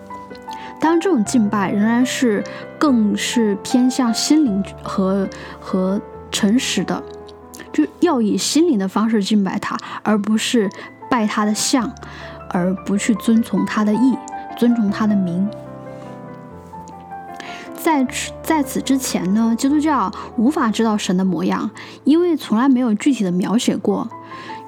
[0.81, 2.45] 当然，这种敬拜仍然是
[2.79, 6.01] 更是偏向心灵和和
[6.31, 7.03] 诚实的，
[7.73, 10.71] 就要以心灵的方式敬拜他，而不是
[11.11, 11.93] 拜他的像，
[12.51, 14.17] 而不去遵从他的意，
[14.57, 15.49] 尊重他的名。
[17.75, 18.07] 在
[18.43, 21.69] 在此之前呢，基督教无法知道神的模样，
[22.05, 24.07] 因为从来没有具体的描写过。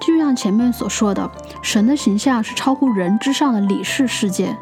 [0.01, 1.31] 就像前面所说的，
[1.63, 4.57] 神的形象是超乎人之上的理事世界，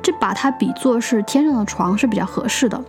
[0.00, 2.82] 这把它比作是天上的床是比较合适的，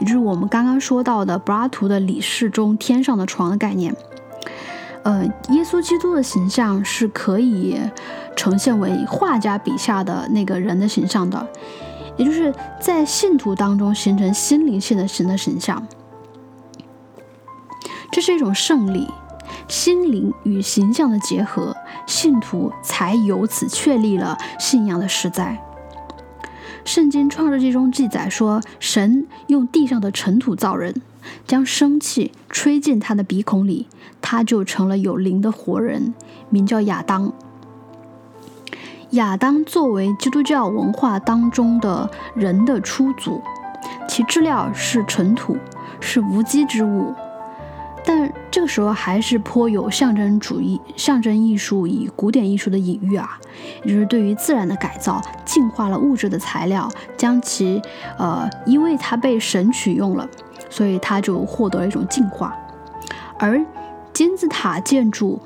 [0.00, 3.94] 也就是我们刚刚说到的柏拉图的理事中天上的床的概念。
[5.04, 7.78] 呃，耶稣基督的形象是可以
[8.34, 11.46] 呈现为画家笔下的那个人的形象的，
[12.16, 15.86] 也就是在信徒当中形成心灵性的神的形象，
[18.10, 19.08] 这是一种胜利。
[19.68, 25.60] 心灵与形象的结合，信徒才由此确立了信仰的实在。
[26.84, 31.00] 圣经创世纪中记载说，神用地上的尘土造人，
[31.46, 33.88] 将生气吹进他的鼻孔里，
[34.20, 36.12] 他就成了有灵的活人，
[36.50, 37.32] 名叫亚当。
[39.10, 43.40] 亚当作为基督教文化当中的人的初祖，
[44.06, 45.56] 其质料是尘土，
[46.00, 47.14] 是无机之物。
[48.06, 53.38] 但这个时候还是颇有象征主义、象征艺术与古典艺术的隐喻啊，
[53.82, 57.80] 也就是对于自然的改造，净化了物质的材料，将其
[58.18, 60.28] 呃，因为它被神取用了，
[60.68, 62.54] 所以它就获得了一种净化。
[63.38, 63.64] 而
[64.12, 65.40] 金字塔建筑、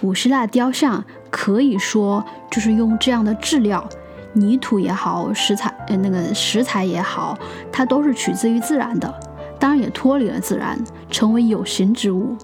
[0.00, 3.86] 古希腊雕像，可以说就是用这样的质料，
[4.32, 7.36] 泥土也好，石材呃那个石材也好，
[7.72, 9.12] 它都是取自于自然的。
[9.58, 10.78] 当然也脱离了自然，
[11.14, 12.34] 成为有形之物。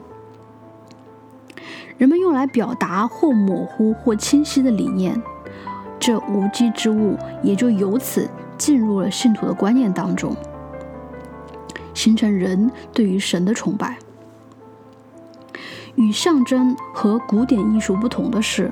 [1.99, 5.21] 人们用来表达或模糊或清晰的理念，
[5.99, 10.37] 这无机之物也就由此进入了信徒的观念当中，
[11.93, 13.99] 形成人对于神的崇拜。
[15.97, 18.71] 与象征和古典艺术不同的是，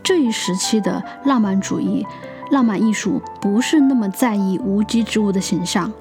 [0.00, 2.06] 这一时期的浪漫主义、
[2.52, 5.92] 浪漫艺术不是那么在意无机之物的形象。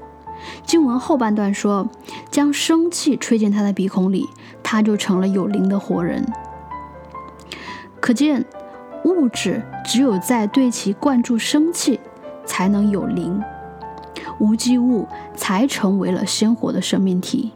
[0.65, 1.87] 经文后半段说
[2.29, 4.27] ：“将生气吹进他的鼻孔里，
[4.63, 6.25] 他就成了有灵的活人。”
[7.99, 8.45] 可见，
[9.03, 11.99] 物质只有在对其灌注生气，
[12.45, 13.39] 才能有灵；
[14.39, 17.51] 无机物才成为了鲜活的生命体。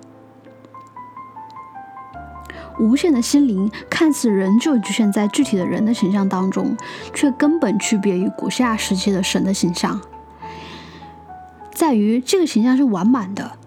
[2.79, 6.75] 无限的心灵看似仍旧局限在具体的人的形象当中，
[7.13, 10.01] 却根本区别于古希腊时期的神的形象。
[11.97, 13.57] 于这个形象是完满的，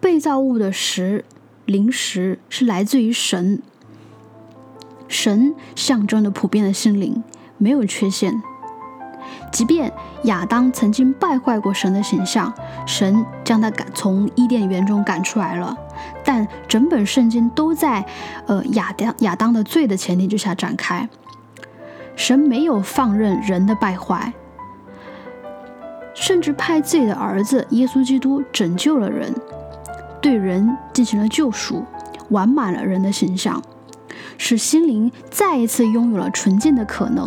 [0.00, 1.24] 被造物的实
[1.64, 3.62] 灵实是来自于神，
[5.08, 7.22] 神象征的普遍的心灵
[7.58, 8.42] 没有缺陷。
[9.50, 9.92] 即便
[10.24, 12.52] 亚当曾经败坏过神的形象，
[12.86, 15.76] 神将他赶从伊甸园中赶出来了，
[16.24, 18.04] 但整本圣经都在
[18.46, 21.08] 呃亚当亚当的罪的前提之下展开，
[22.16, 24.32] 神没有放任人的败坏。
[26.14, 29.34] 甚至派自己的儿子耶稣基督拯救了人，
[30.22, 31.84] 对人进行了救赎，
[32.30, 33.60] 完满了人的形象，
[34.38, 37.26] 使心灵再一次拥有了纯净的可能。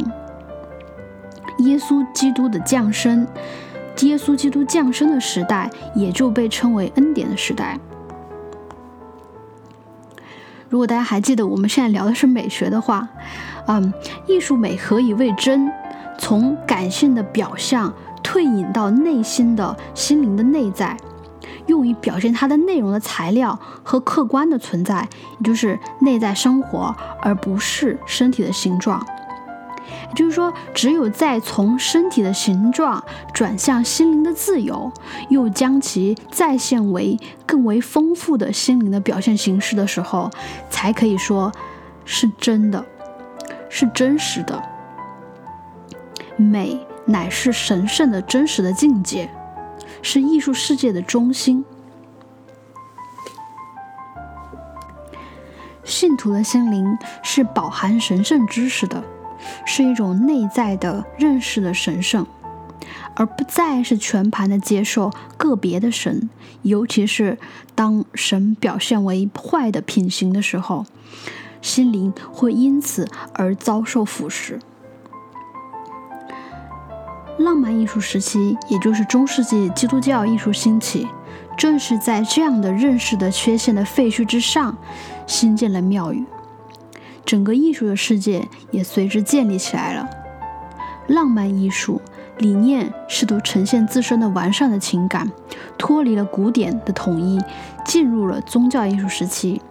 [1.59, 3.27] 耶稣基督的降生，
[4.01, 7.77] 耶稣基督降生的时代也就被称为恩典的时代。
[10.69, 13.07] 如果大家还记得我们现在聊的是美学的话，
[13.67, 13.93] 嗯，
[14.27, 15.71] 艺术美何以为真？
[16.19, 17.93] 从感性的表象。
[18.27, 20.97] 退隐到内心的心灵的内在，
[21.67, 25.07] 用于表现它的内容的材料和客观的存在，
[25.39, 29.01] 也就是内在生活，而不是身体的形状。
[30.09, 33.01] 也就是说，只有在从身体的形状
[33.33, 34.91] 转向心灵的自由，
[35.29, 40.29] 又将其再现为更为丰富的心灵的表现形式的时候，
[40.69, 41.49] 才可以说
[42.03, 42.85] 是真的，
[43.69, 44.61] 是真实的
[46.35, 46.86] 美。
[47.07, 49.29] 乃是神圣的真实的境界，
[50.01, 51.65] 是艺术世界的中心。
[55.83, 59.03] 信徒的心灵是饱含神圣知识的，
[59.65, 62.27] 是一种内在的认识的神圣，
[63.15, 66.29] 而不再是全盘的接受个别的神。
[66.63, 67.37] 尤其是
[67.73, 70.85] 当神表现为坏的品行的时候，
[71.61, 74.59] 心灵会因此而遭受腐蚀。
[77.37, 81.07] 浪漫艺术时期，也就是中世纪基督教艺术兴起，
[81.55, 84.75] 正是在这样的认识的缺陷的废墟之上，
[85.27, 86.25] 新建了庙宇，
[87.25, 90.09] 整个艺术的世界也随之建立起来了。
[91.07, 92.01] 浪漫艺术
[92.39, 95.31] 理念试图呈现自身的完善的情感，
[95.77, 97.39] 脱离了古典的统一，
[97.85, 99.61] 进入了宗教艺术时期。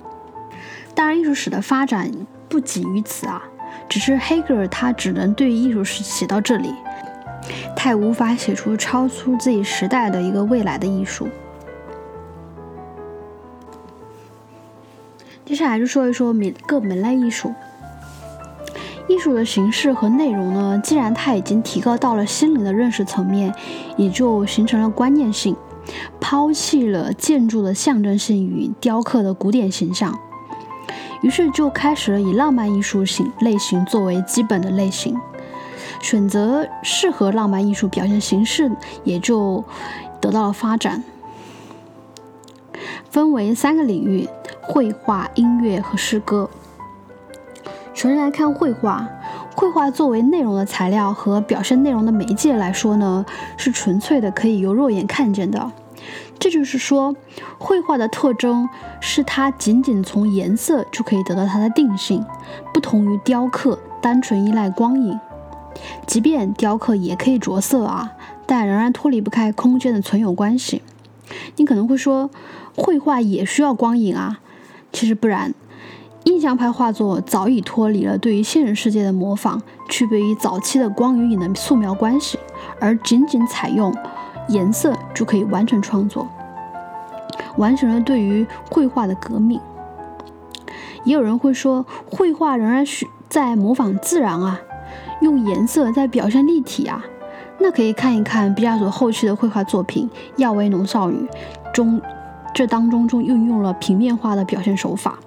[0.95, 2.11] 当然，艺术史的发展
[2.49, 3.43] 不仅于此啊，
[3.89, 6.73] 只是黑格尔他只能对艺术史写到这里。
[7.75, 11.29] 太无法写出超出自己时代的一个未来的艺术。
[15.45, 17.55] 接下来就说一说每各门类艺术。
[19.09, 23.55] 艺术的形式和内容呢，既然它已经提高到了心灵的认识层面，
[23.97, 25.55] 也就形成了观念性，
[26.21, 30.19] 抛弃了建筑的象征性与雕刻的古典形象，
[31.23, 35.17] 于是就开始了以浪漫艺术型类型作为基本的类型。
[36.01, 38.71] 选择适合浪漫艺术表现形式，
[39.05, 39.65] 也就
[40.21, 41.03] 得到了发展。
[43.11, 44.29] 分为三个领域：
[44.63, 46.49] 绘画、音乐和诗歌。
[47.95, 49.09] 首先来看绘画，
[49.55, 53.25] 绘画作为内容的材料和表现内容的媒介来说呢，
[53.57, 55.73] 是纯粹的，可以由肉眼看见的。
[56.39, 57.17] 这就是说，
[57.59, 58.69] 绘画的特征
[59.01, 62.23] 是它仅仅从颜色就可以得到它的定性，
[62.75, 65.19] 不同于雕刻单纯依赖光影。
[66.07, 68.13] 即便雕刻也可以着色啊，
[68.47, 70.83] 但仍然脱离不开空间的存有关系。
[71.57, 72.31] 你可能会说，
[72.75, 74.41] 绘画也需要光影啊？
[74.93, 75.53] 其实不然，
[76.25, 82.39] 印象派画作早已脱离了对于现实世界的模仿，区别于早期的光与影的素描关系，
[82.81, 83.95] 而仅仅采用
[84.49, 86.29] 颜色就可以完成创作，
[87.57, 89.61] 完成了对于绘画的革命。
[91.05, 94.61] 也有人会说，绘画仍然需在模仿自然啊，
[95.21, 97.05] 用颜色在表现立体啊。
[97.59, 101.27] 那可以看一看毕加索后期的绘画作品《亚维农少女》
[101.73, 102.01] 中，
[102.55, 105.19] 这当中中运用了平面化的表现手法，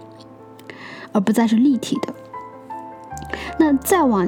[1.12, 2.14] 而不再是立体的。
[3.58, 4.28] 那再往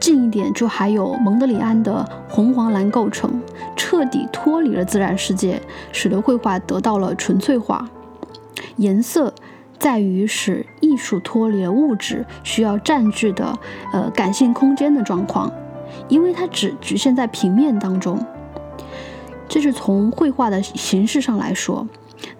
[0.00, 3.40] 近一点，就还有蒙德里安的红黄蓝构成，
[3.76, 7.88] 彻底脱离了自然世界，使得绘画得到了纯粹化。
[8.76, 9.32] 颜色
[9.78, 13.58] 在于使艺术脱离了物质需要占据的
[13.92, 15.50] 呃感性空间的状况。
[16.08, 18.18] 因为它只局限在平面当中，
[19.48, 21.86] 这是从绘画的形式上来说。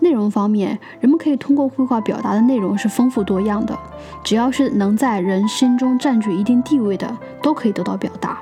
[0.00, 3.78] 内容方面，人们可以通过绘画表达的内容是丰富多样的，
[4.24, 8.38] 只要是能在人心中占据一定地位的，都可以得到表达。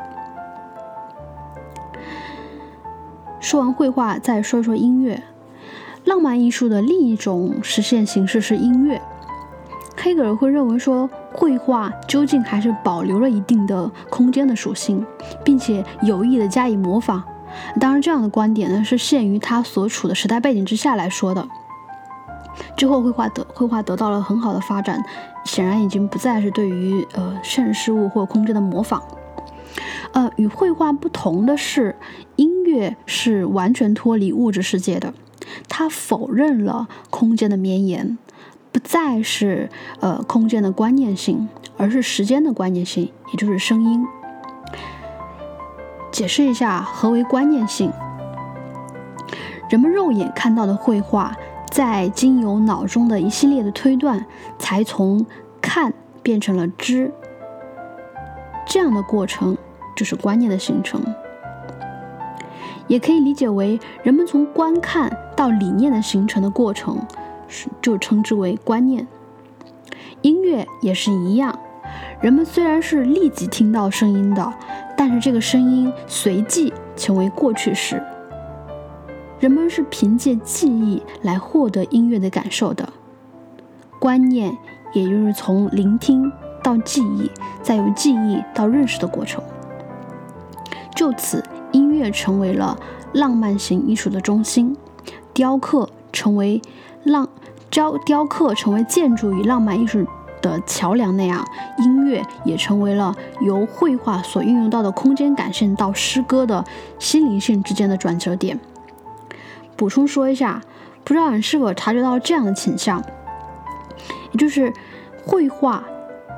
[3.41, 5.23] 说完绘画，再说说音乐。
[6.05, 9.01] 浪漫艺术的另一种实现形式是音乐。
[9.97, 11.09] 黑格尔会认为说。
[11.37, 15.05] 绘画究竟还是保留了一定的空间的属性，
[15.43, 17.21] 并且有意的加以模仿。
[17.81, 21.49] 当然，这样的观点呢是限于他所处的时代背景之下来说的。
[22.77, 25.05] 之后，绘画得绘画得到了很好的发展，
[25.45, 29.03] 显然已经不再是对于呃现实事物或空间的模仿。
[30.13, 31.97] 呃，与绘画不同的是，
[32.37, 35.13] 音乐是完全脱离物质世界的，
[35.69, 38.19] 它否认了空间的绵延。
[38.73, 44.05] 不再是呃空间的观念性，而是时间的观念性，也就是声音。
[46.11, 47.93] 解释一下何为观念性？
[49.71, 51.37] 人们肉眼看到的绘画，
[51.71, 54.27] 在经由脑中的一系列的推断，
[54.59, 55.25] 才从
[55.61, 57.13] 看变成了知。
[58.67, 59.57] 这样的过程
[59.95, 61.01] 就是观念的形成，
[62.87, 66.99] 也可以理解为人们从观看到理念的形成的过程。
[67.81, 69.07] 就称之为观念。
[70.23, 71.57] 音乐也是一样，
[72.21, 74.53] 人们虽然是立即听到声音的，
[74.97, 78.03] 但是这个声音随即成为过去式。
[79.39, 82.89] 人们是凭借记忆来获得音乐的感受的。
[84.01, 84.57] 观念
[84.93, 86.33] 也就是从聆听
[86.63, 87.31] 到记忆，
[87.63, 89.45] 再由记忆到认识的过程。
[90.97, 91.45] 就此，
[91.75, 92.79] 音乐成为了
[93.13, 94.75] 浪漫型艺术的中心，
[95.35, 96.63] 雕刻成为。
[97.05, 97.29] 浪
[97.69, 100.07] 雕雕刻成为建筑与浪漫艺术
[100.41, 101.47] 的桥梁那样，
[101.81, 106.65] 音乐也成为了由绘画所运用到的空间感性到诗歌的
[106.99, 108.59] 心灵性之间的转折点。
[109.77, 110.63] 补充说一下，
[111.05, 113.05] 不知道你是否察觉到这样的倾向，
[114.33, 114.73] 也就是
[115.27, 115.85] 绘画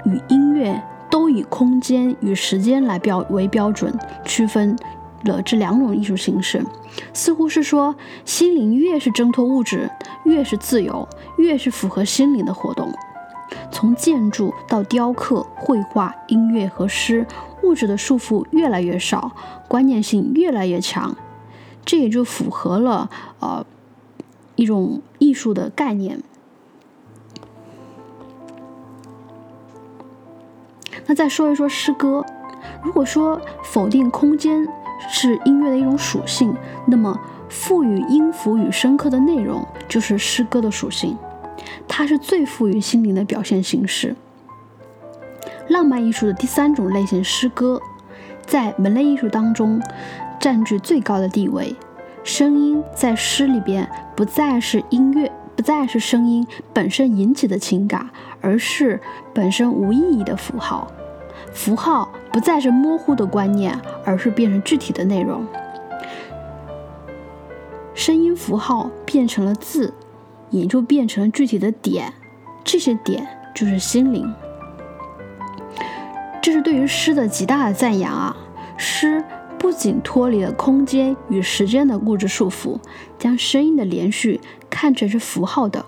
[0.04, 4.76] 与音乐都以空间与时间来标为标准区分。
[5.24, 6.64] 了这两种艺术形式，
[7.12, 7.94] 似乎是说，
[8.24, 9.90] 心灵越是挣脱物质，
[10.24, 11.08] 越是自由，
[11.38, 12.92] 越是符合心灵的活动。
[13.70, 17.26] 从建筑到雕刻、绘画、音乐和诗，
[17.62, 19.32] 物质的束缚越来越少，
[19.68, 21.16] 观念性越来越强，
[21.84, 23.10] 这也就符合了
[23.40, 23.64] 呃
[24.54, 26.22] 一种艺术的概念。
[31.06, 32.24] 那再说一说诗歌，
[32.82, 34.66] 如果说否定空间。
[35.08, 36.54] 是音乐的一种属性，
[36.86, 37.18] 那么
[37.48, 41.16] 赋予音符与深刻的内容就是诗歌的属性，
[41.86, 44.16] 它是最富于心灵的表现形式。
[45.68, 47.80] 浪漫艺术的第三种类型诗歌，
[48.46, 49.80] 在门类艺术当中
[50.38, 51.74] 占据最高的地位。
[52.22, 59.00] 声音在诗里边不再是音乐，不再是声音本身引起的情感，而是
[59.32, 60.90] 本身无意义的符号。
[61.56, 65.44] 符号不再是模糊的观念，而是变成具体的内容。
[67.94, 69.92] 声音符号变成了字，
[70.50, 72.12] 也就变成了具体的点。
[72.62, 74.32] 这些点就是心灵。
[76.42, 78.36] 这是对于诗的极大的赞扬啊！
[78.76, 79.24] 诗
[79.58, 82.78] 不仅脱离了空间与时间的物质束缚，
[83.18, 85.84] 将声音的连续看成是符号的。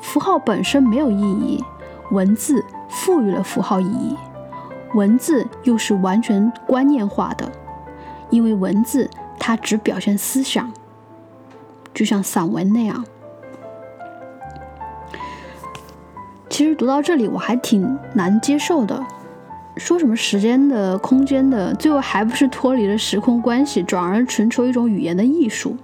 [0.00, 1.64] 符号本身没有意义，
[2.12, 4.16] 文字赋予了符号意义。
[4.94, 7.50] 文字又是完全观念化的，
[8.28, 10.72] 因为文字它只表现思想，
[11.94, 13.04] 就像散文那样。
[16.48, 19.02] 其实读到这里我还挺难接受的，
[19.76, 25.76] 说什么时间的、空间的，最后还不是脱离了时空关系，转而寻求一种语言的艺术。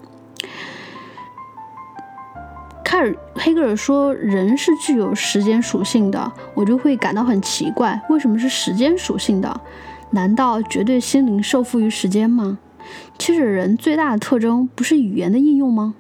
[2.87, 9.61] 凯尔黑格尔说人是具有时间属性的，我就会感到很奇怪，为什么是时间属性的？
[10.11, 12.59] 难道绝对心灵受缚于时间吗？
[13.19, 15.97] 其实人最大的特征不是语言的应用吗？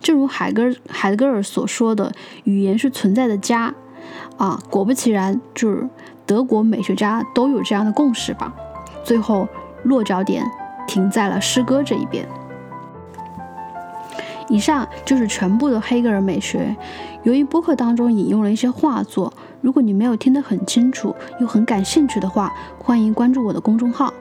[0.00, 2.10] 正如海格尔海格尔所说的，
[2.42, 3.72] 语言是存在的家。
[4.36, 5.88] 啊，果不其然，就是
[6.26, 8.52] 德国美学家都有这样的共识吧。
[9.04, 9.46] 最后
[9.84, 10.44] 落脚点
[10.88, 12.26] 停在了诗歌这一边。
[14.54, 16.76] 以上就是全部的黑格尔美学。
[17.24, 24.14] 由于播客当中引用了一些画作，如果你没有听得很清楚，又很感兴趣的话，欢迎关注我的公众号。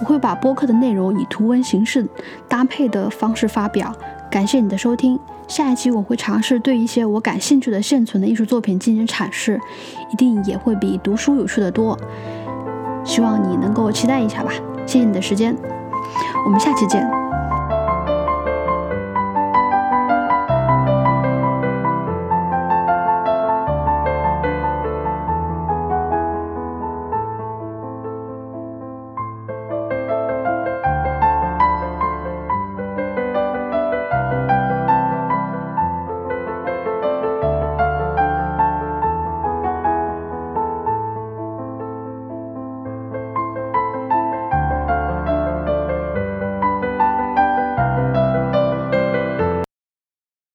[0.00, 2.08] 我会把播客的内容以图文形式
[2.48, 3.94] 搭配的方式发表。
[4.30, 9.60] 感谢你的收听，下一期我会尝试对一些我感兴趣的现存的艺术作品进行阐释，
[10.10, 11.98] 一定也会比读书有趣的多。
[13.04, 14.50] 希望你能够期待一下吧。
[14.86, 15.54] 谢谢你的时间，
[16.46, 17.31] 我们下期见。